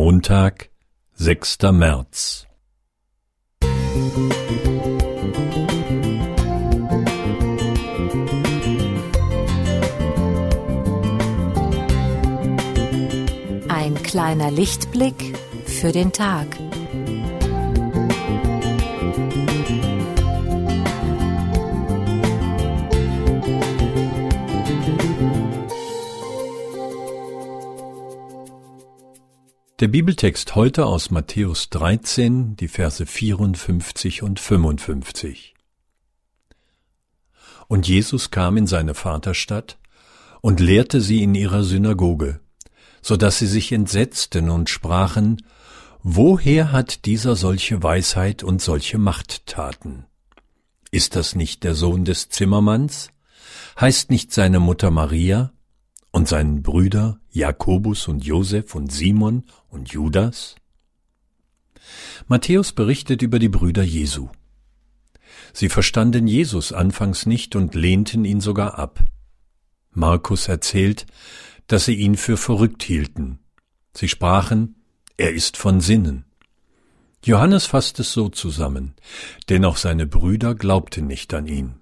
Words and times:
Montag, 0.00 0.70
sechster 1.14 1.72
März. 1.72 2.46
Ein 13.68 14.00
kleiner 14.04 14.52
Lichtblick 14.52 15.36
für 15.66 15.90
den 15.90 16.12
Tag. 16.12 16.46
Der 29.80 29.86
Bibeltext 29.86 30.56
heute 30.56 30.86
aus 30.86 31.12
Matthäus 31.12 31.70
13, 31.70 32.56
die 32.56 32.66
Verse 32.66 33.06
54 33.06 34.24
und 34.24 34.40
55. 34.40 35.54
Und 37.68 37.86
Jesus 37.86 38.32
kam 38.32 38.56
in 38.56 38.66
seine 38.66 38.94
Vaterstadt 38.94 39.78
und 40.40 40.58
lehrte 40.58 41.00
sie 41.00 41.22
in 41.22 41.36
ihrer 41.36 41.62
Synagoge, 41.62 42.40
so 43.02 43.16
dass 43.16 43.38
sie 43.38 43.46
sich 43.46 43.70
entsetzten 43.70 44.50
und 44.50 44.68
sprachen, 44.68 45.44
Woher 46.02 46.72
hat 46.72 47.04
dieser 47.04 47.36
solche 47.36 47.80
Weisheit 47.80 48.42
und 48.42 48.60
solche 48.60 48.98
Machttaten? 48.98 50.06
Ist 50.90 51.14
das 51.14 51.36
nicht 51.36 51.62
der 51.62 51.76
Sohn 51.76 52.04
des 52.04 52.30
Zimmermanns? 52.30 53.10
Heißt 53.80 54.10
nicht 54.10 54.32
seine 54.32 54.58
Mutter 54.58 54.90
Maria 54.90 55.52
und 56.18 56.26
seinen 56.26 56.62
Brüder 56.62 57.20
Jakobus 57.30 58.08
und 58.08 58.24
Josef 58.24 58.74
und 58.74 58.90
Simon 58.90 59.44
und 59.68 59.90
Judas? 59.90 60.56
Matthäus 62.26 62.72
berichtet 62.72 63.22
über 63.22 63.38
die 63.38 63.48
Brüder 63.48 63.84
Jesu. 63.84 64.28
Sie 65.52 65.68
verstanden 65.68 66.26
Jesus 66.26 66.72
anfangs 66.72 67.24
nicht 67.24 67.54
und 67.54 67.76
lehnten 67.76 68.24
ihn 68.24 68.40
sogar 68.40 68.80
ab. 68.80 69.04
Markus 69.92 70.48
erzählt, 70.48 71.06
dass 71.68 71.84
sie 71.84 71.94
ihn 71.94 72.16
für 72.16 72.36
verrückt 72.36 72.82
hielten. 72.82 73.38
Sie 73.94 74.08
sprachen, 74.08 74.74
er 75.16 75.32
ist 75.32 75.56
von 75.56 75.80
Sinnen. 75.80 76.24
Johannes 77.24 77.66
fasst 77.66 78.00
es 78.00 78.12
so 78.12 78.28
zusammen, 78.28 78.94
denn 79.48 79.64
auch 79.64 79.76
seine 79.76 80.06
Brüder 80.06 80.56
glaubten 80.56 81.06
nicht 81.06 81.32
an 81.32 81.46
ihn. 81.46 81.76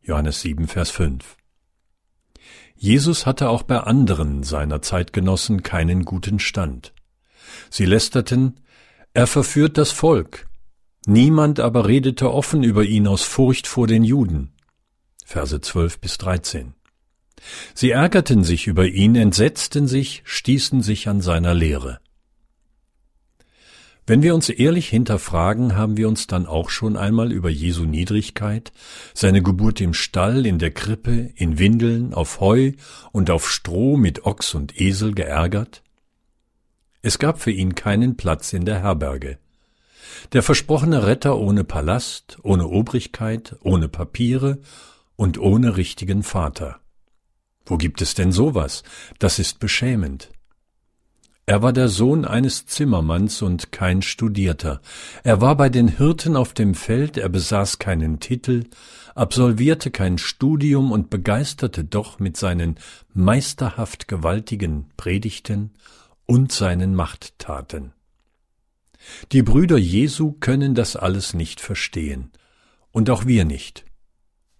Johannes 0.00 0.42
7, 0.42 0.68
Vers 0.68 0.90
5. 0.90 1.36
Jesus 2.76 3.26
hatte 3.26 3.48
auch 3.48 3.62
bei 3.62 3.78
anderen 3.78 4.42
seiner 4.42 4.82
Zeitgenossen 4.82 5.62
keinen 5.62 6.04
guten 6.04 6.38
Stand. 6.38 6.92
Sie 7.70 7.84
lästerten, 7.84 8.60
er 9.12 9.26
verführt 9.26 9.78
das 9.78 9.92
Volk. 9.92 10.46
Niemand 11.06 11.60
aber 11.60 11.86
redete 11.86 12.32
offen 12.32 12.62
über 12.62 12.84
ihn 12.84 13.06
aus 13.06 13.22
Furcht 13.22 13.66
vor 13.66 13.86
den 13.86 14.04
Juden. 14.04 14.52
Verse 15.24 15.60
12 15.60 16.00
bis 16.00 16.18
13. 16.18 16.74
Sie 17.74 17.90
ärgerten 17.90 18.44
sich 18.44 18.66
über 18.66 18.86
ihn, 18.86 19.16
entsetzten 19.16 19.86
sich, 19.86 20.22
stießen 20.24 20.82
sich 20.82 21.08
an 21.08 21.20
seiner 21.20 21.54
Lehre. 21.54 22.00
Wenn 24.06 24.22
wir 24.22 24.34
uns 24.34 24.50
ehrlich 24.50 24.90
hinterfragen, 24.90 25.76
haben 25.76 25.96
wir 25.96 26.08
uns 26.08 26.26
dann 26.26 26.46
auch 26.46 26.68
schon 26.68 26.98
einmal 26.98 27.32
über 27.32 27.48
Jesu 27.48 27.84
Niedrigkeit, 27.84 28.70
seine 29.14 29.42
Geburt 29.42 29.80
im 29.80 29.94
Stall, 29.94 30.44
in 30.44 30.58
der 30.58 30.72
Krippe, 30.72 31.30
in 31.36 31.58
Windeln, 31.58 32.12
auf 32.12 32.38
Heu 32.40 32.72
und 33.12 33.30
auf 33.30 33.50
Stroh 33.50 33.96
mit 33.96 34.26
Ochs 34.26 34.54
und 34.54 34.78
Esel 34.78 35.14
geärgert? 35.14 35.82
Es 37.00 37.18
gab 37.18 37.40
für 37.40 37.50
ihn 37.50 37.74
keinen 37.74 38.16
Platz 38.16 38.52
in 38.52 38.66
der 38.66 38.82
Herberge. 38.82 39.38
Der 40.34 40.42
versprochene 40.42 41.06
Retter 41.06 41.38
ohne 41.38 41.64
Palast, 41.64 42.38
ohne 42.42 42.68
Obrigkeit, 42.68 43.56
ohne 43.62 43.88
Papiere 43.88 44.58
und 45.16 45.38
ohne 45.38 45.78
richtigen 45.78 46.22
Vater. 46.22 46.78
Wo 47.64 47.78
gibt 47.78 48.02
es 48.02 48.14
denn 48.14 48.32
sowas? 48.32 48.82
Das 49.18 49.38
ist 49.38 49.60
beschämend. 49.60 50.30
Er 51.46 51.60
war 51.60 51.74
der 51.74 51.88
Sohn 51.88 52.24
eines 52.24 52.64
Zimmermanns 52.64 53.42
und 53.42 53.70
kein 53.70 54.00
Studierter. 54.00 54.80
Er 55.24 55.42
war 55.42 55.56
bei 55.56 55.68
den 55.68 55.88
Hirten 55.88 56.36
auf 56.36 56.54
dem 56.54 56.74
Feld, 56.74 57.18
er 57.18 57.28
besaß 57.28 57.78
keinen 57.78 58.18
Titel, 58.18 58.64
absolvierte 59.14 59.90
kein 59.90 60.16
Studium 60.16 60.90
und 60.90 61.10
begeisterte 61.10 61.84
doch 61.84 62.18
mit 62.18 62.38
seinen 62.38 62.76
meisterhaft 63.12 64.08
gewaltigen 64.08 64.86
Predigten 64.96 65.72
und 66.24 66.50
seinen 66.50 66.94
Machttaten. 66.94 67.92
Die 69.32 69.42
Brüder 69.42 69.76
Jesu 69.76 70.32
können 70.32 70.74
das 70.74 70.96
alles 70.96 71.34
nicht 71.34 71.60
verstehen, 71.60 72.32
und 72.90 73.10
auch 73.10 73.26
wir 73.26 73.44
nicht. 73.44 73.84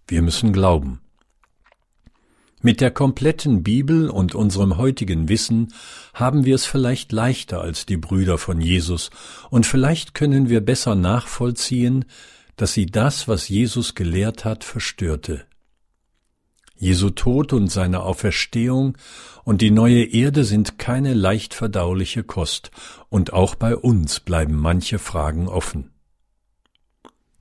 Wir 0.07 0.21
müssen 0.21 0.53
glauben. 0.53 1.01
Mit 2.65 2.81
der 2.81 2.89
kompletten 2.89 3.61
Bibel 3.61 4.09
und 4.09 4.33
unserem 4.33 4.77
heutigen 4.77 5.29
Wissen 5.29 5.71
haben 6.15 6.45
wir 6.45 6.55
es 6.55 6.65
vielleicht 6.65 7.11
leichter 7.11 7.61
als 7.61 7.85
die 7.85 7.95
Brüder 7.95 8.39
von 8.39 8.59
Jesus, 8.59 9.11
und 9.51 9.67
vielleicht 9.67 10.15
können 10.15 10.49
wir 10.49 10.61
besser 10.61 10.95
nachvollziehen, 10.95 12.05
dass 12.55 12.73
sie 12.73 12.87
das, 12.87 13.27
was 13.27 13.49
Jesus 13.49 13.93
gelehrt 13.93 14.45
hat, 14.45 14.63
verstörte. 14.63 15.45
Jesu 16.75 17.11
Tod 17.11 17.53
und 17.53 17.71
seine 17.71 18.01
Auferstehung 18.01 18.97
und 19.43 19.61
die 19.61 19.69
neue 19.69 20.03
Erde 20.03 20.43
sind 20.43 20.79
keine 20.79 21.13
leicht 21.13 21.53
verdauliche 21.53 22.23
Kost, 22.23 22.71
und 23.09 23.31
auch 23.31 23.53
bei 23.53 23.75
uns 23.75 24.21
bleiben 24.21 24.55
manche 24.55 24.97
Fragen 24.97 25.47
offen. 25.47 25.91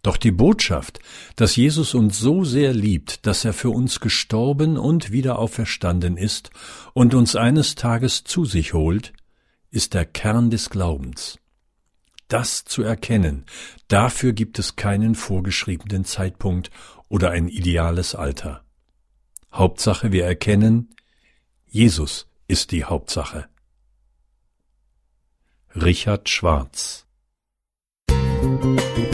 Doch 0.05 0.19
die 0.19 0.33
Botschaft, 0.33 0.99
dass 1.35 1.57
Jesus 1.57 1.95
uns 1.95 2.19
so 2.19 2.45
sehr 2.45 2.75
liebt, 2.75 3.27
dass 3.27 3.43
er 3.47 3.55
für 3.55 3.71
uns 3.71 4.01
gestorben 4.01 4.77
und 4.77 5.13
wieder 5.13 5.39
auferstanden 5.39 6.19
ist 6.19 6.51
und 6.93 7.15
uns 7.15 7.37
eines 7.37 7.75
Tages 7.75 8.23
zu 8.23 8.45
sich 8.45 8.75
holt, 8.75 9.15
ist 9.71 9.95
der 9.95 10.05
Kern 10.05 10.51
des 10.51 10.69
Glaubens. 10.69 11.39
Das 12.29 12.67
zu 12.67 12.83
erkennen, 12.83 13.47
dafür 13.89 14.35
gibt 14.35 14.59
es 14.59 14.77
keinen 14.77 15.15
vorgeschriebenen 15.15 16.05
Zeitpunkt 16.05 16.71
oder 17.09 17.31
ein 17.31 17.49
ideales 17.49 18.15
Alter. 18.15 18.63
Hauptsache 19.55 20.13
wir 20.13 20.27
erkennen, 20.27 20.95
Jesus 21.67 22.29
ist 22.47 22.73
die 22.73 22.85
Hauptsache. 22.85 23.49
Richard 25.75 26.29
Schwarz 26.29 27.07
Musik 28.11 29.14